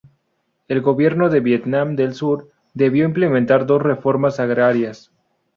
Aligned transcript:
El 0.67 0.81
gobierno 0.81 1.29
de 1.29 1.41
Vietnam 1.41 1.95
del 1.95 2.15
Sur 2.15 2.49
debió 2.73 3.05
implementar 3.05 3.67
dos 3.67 3.83
reformas 3.83 4.39
agrarias. 4.39 5.11